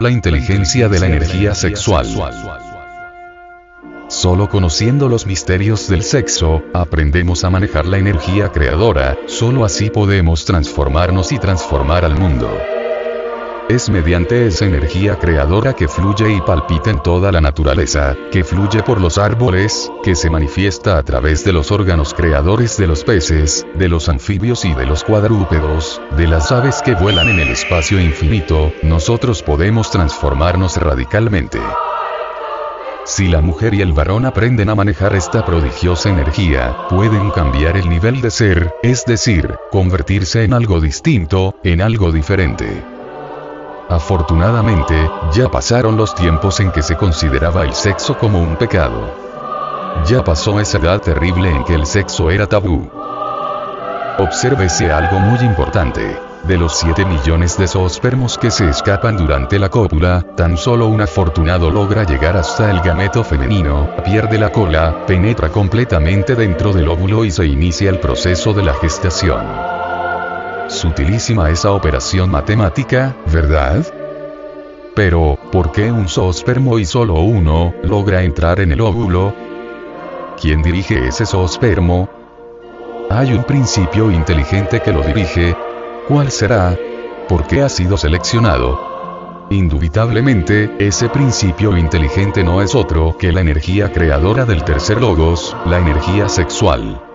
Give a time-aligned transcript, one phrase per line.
[0.00, 2.06] La inteligencia de la energía sexual.
[4.08, 10.46] Solo conociendo los misterios del sexo, aprendemos a manejar la energía creadora, solo así podemos
[10.46, 12.50] transformarnos y transformar al mundo.
[13.70, 18.82] Es mediante esa energía creadora que fluye y palpita en toda la naturaleza, que fluye
[18.82, 23.64] por los árboles, que se manifiesta a través de los órganos creadores de los peces,
[23.76, 28.00] de los anfibios y de los cuadrúpedos, de las aves que vuelan en el espacio
[28.00, 31.60] infinito, nosotros podemos transformarnos radicalmente.
[33.04, 37.88] Si la mujer y el varón aprenden a manejar esta prodigiosa energía, pueden cambiar el
[37.88, 42.99] nivel de ser, es decir, convertirse en algo distinto, en algo diferente.
[43.90, 49.12] Afortunadamente, ya pasaron los tiempos en que se consideraba el sexo como un pecado.
[50.06, 52.88] Ya pasó esa edad terrible en que el sexo era tabú.
[54.18, 56.16] Obsérvese algo muy importante.
[56.44, 61.00] De los 7 millones de zoospermos que se escapan durante la cópula, tan solo un
[61.00, 67.24] afortunado logra llegar hasta el gameto femenino, pierde la cola, penetra completamente dentro del óvulo
[67.24, 69.79] y se inicia el proceso de la gestación.
[70.70, 73.84] Sutilísima esa operación matemática, ¿verdad?
[74.94, 79.34] Pero, ¿por qué un zoospermo y solo uno, logra entrar en el óvulo?
[80.40, 82.08] ¿Quién dirige ese zoospermo?
[83.10, 85.56] Hay un principio inteligente que lo dirige,
[86.06, 86.78] ¿Cuál será?
[87.28, 89.46] ¿Por qué ha sido seleccionado?
[89.50, 95.78] Indubitablemente, ese principio inteligente no es otro que la energía creadora del tercer logos, la
[95.78, 97.09] energía sexual.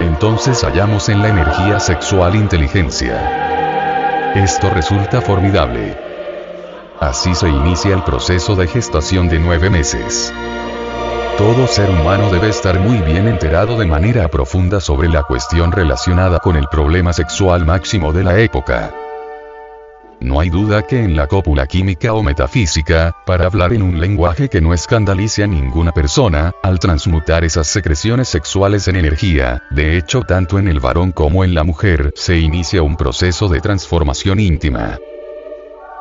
[0.00, 4.32] Entonces hallamos en la energía sexual inteligencia.
[4.34, 5.96] Esto resulta formidable.
[7.00, 10.32] Así se inicia el proceso de gestación de nueve meses.
[11.38, 16.38] Todo ser humano debe estar muy bien enterado de manera profunda sobre la cuestión relacionada
[16.38, 19.05] con el problema sexual máximo de la época.
[20.20, 24.48] No hay duda que en la cópula química o metafísica, para hablar en un lenguaje
[24.48, 30.22] que no escandalice a ninguna persona, al transmutar esas secreciones sexuales en energía, de hecho
[30.22, 34.98] tanto en el varón como en la mujer, se inicia un proceso de transformación íntima.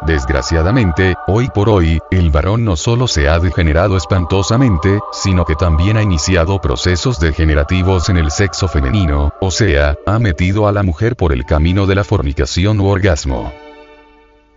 [0.06, 5.98] Desgraciadamente, hoy por hoy, el varón no solo se ha degenerado espantosamente, sino que también
[5.98, 11.16] ha iniciado procesos degenerativos en el sexo femenino, o sea, ha metido a la mujer
[11.16, 13.65] por el camino de la fornicación u orgasmo.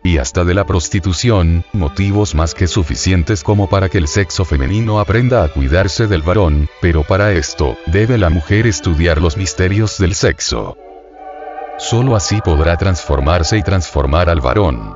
[0.02, 5.00] Y hasta de la prostitución, motivos más que suficientes como para que el sexo femenino
[5.00, 10.14] aprenda a cuidarse del varón, pero para esto, debe la mujer estudiar los misterios del
[10.14, 10.76] sexo.
[11.78, 14.94] Solo así podrá transformarse y transformar al varón.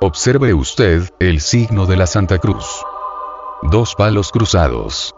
[0.00, 2.66] Observe usted, el signo de la Santa Cruz.
[3.62, 5.14] Dos palos cruzados.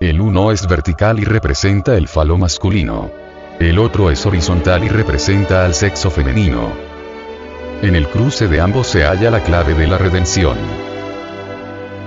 [0.00, 3.10] El uno es vertical y representa el falo masculino.
[3.58, 6.91] El otro es horizontal y representa al sexo femenino.
[7.82, 10.56] En el cruce de ambos se halla la clave de la redención.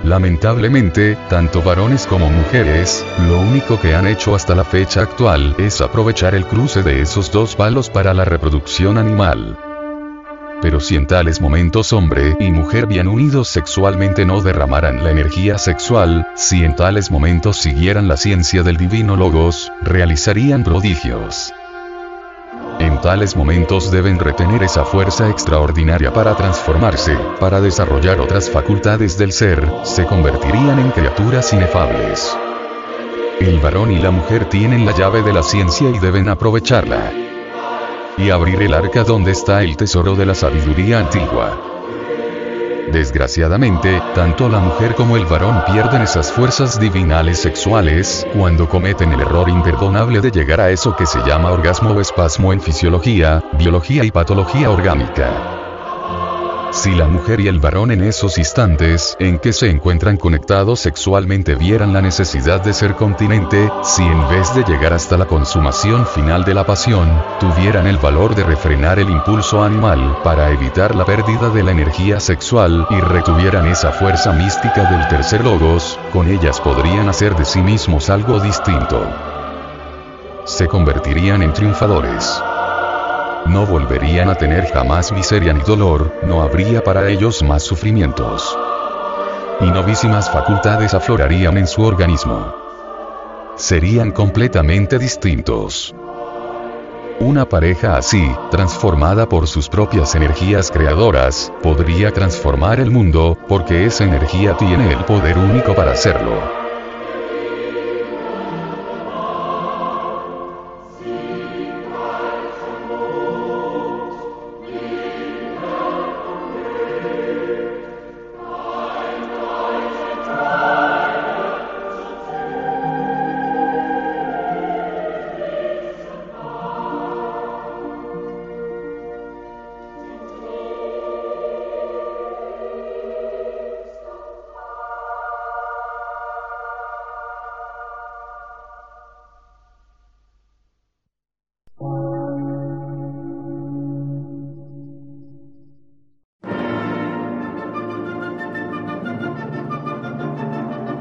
[0.04, 5.82] Lamentablemente, tanto varones como mujeres, lo único que han hecho hasta la fecha actual es
[5.82, 9.58] aprovechar el cruce de esos dos palos para la reproducción animal.
[10.62, 15.58] Pero si en tales momentos hombre y mujer bien unidos sexualmente no derramaran la energía
[15.58, 21.52] sexual, si en tales momentos siguieran la ciencia del divino logos, realizarían prodigios.
[23.00, 29.66] Tales momentos deben retener esa fuerza extraordinaria para transformarse, para desarrollar otras facultades del ser,
[29.84, 32.36] se convertirían en criaturas inefables.
[33.40, 37.12] El varón y la mujer tienen la llave de la ciencia y deben aprovecharla
[38.18, 41.75] y abrir el arca donde está el tesoro de la sabiduría antigua.
[42.92, 49.20] Desgraciadamente, tanto la mujer como el varón pierden esas fuerzas divinales sexuales, cuando cometen el
[49.20, 54.04] error imperdonable de llegar a eso que se llama orgasmo o espasmo en fisiología, biología
[54.04, 55.55] y patología orgánica.
[56.72, 61.54] Si la mujer y el varón en esos instantes en que se encuentran conectados sexualmente
[61.54, 66.44] vieran la necesidad de ser continente, si en vez de llegar hasta la consumación final
[66.44, 71.50] de la pasión, tuvieran el valor de refrenar el impulso animal para evitar la pérdida
[71.50, 77.08] de la energía sexual y retuvieran esa fuerza mística del tercer logos, con ellas podrían
[77.08, 79.06] hacer de sí mismos algo distinto.
[80.44, 82.42] Se convertirían en triunfadores
[83.46, 88.56] no volverían a tener jamás miseria ni dolor, no habría para ellos más sufrimientos.
[89.60, 92.54] Y novísimas facultades aflorarían en su organismo.
[93.56, 95.94] Serían completamente distintos.
[97.18, 104.04] Una pareja así, transformada por sus propias energías creadoras, podría transformar el mundo, porque esa
[104.04, 106.65] energía tiene el poder único para hacerlo.